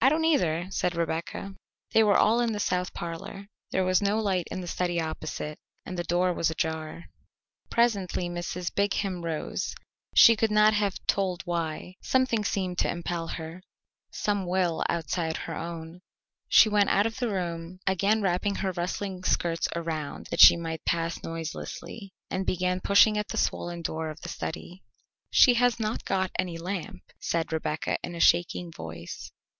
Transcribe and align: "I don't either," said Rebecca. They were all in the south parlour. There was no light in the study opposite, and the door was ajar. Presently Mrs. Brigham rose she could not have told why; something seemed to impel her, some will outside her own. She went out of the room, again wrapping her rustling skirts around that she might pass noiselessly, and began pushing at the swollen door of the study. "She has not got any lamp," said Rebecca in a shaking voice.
"I 0.00 0.08
don't 0.08 0.24
either," 0.24 0.66
said 0.72 0.96
Rebecca. 0.96 1.54
They 1.92 2.02
were 2.02 2.16
all 2.18 2.40
in 2.40 2.50
the 2.52 2.58
south 2.58 2.92
parlour. 2.92 3.46
There 3.70 3.84
was 3.84 4.02
no 4.02 4.18
light 4.18 4.48
in 4.50 4.60
the 4.60 4.66
study 4.66 5.00
opposite, 5.00 5.56
and 5.86 5.96
the 5.96 6.02
door 6.02 6.32
was 6.34 6.50
ajar. 6.50 7.04
Presently 7.70 8.28
Mrs. 8.28 8.74
Brigham 8.74 9.24
rose 9.24 9.76
she 10.16 10.34
could 10.34 10.50
not 10.50 10.74
have 10.74 10.96
told 11.06 11.42
why; 11.44 11.94
something 12.00 12.42
seemed 12.44 12.78
to 12.78 12.90
impel 12.90 13.28
her, 13.28 13.62
some 14.10 14.44
will 14.44 14.82
outside 14.88 15.36
her 15.36 15.54
own. 15.54 16.00
She 16.48 16.68
went 16.68 16.90
out 16.90 17.06
of 17.06 17.18
the 17.20 17.28
room, 17.28 17.78
again 17.86 18.20
wrapping 18.20 18.56
her 18.56 18.72
rustling 18.72 19.22
skirts 19.22 19.68
around 19.76 20.26
that 20.32 20.40
she 20.40 20.56
might 20.56 20.84
pass 20.84 21.22
noiselessly, 21.22 22.10
and 22.28 22.44
began 22.44 22.80
pushing 22.80 23.16
at 23.16 23.28
the 23.28 23.36
swollen 23.36 23.80
door 23.82 24.10
of 24.10 24.20
the 24.22 24.28
study. 24.28 24.82
"She 25.30 25.54
has 25.54 25.78
not 25.78 26.04
got 26.04 26.32
any 26.36 26.58
lamp," 26.58 27.02
said 27.20 27.52
Rebecca 27.52 27.96
in 28.02 28.16
a 28.16 28.20
shaking 28.20 28.72
voice. 28.72 29.30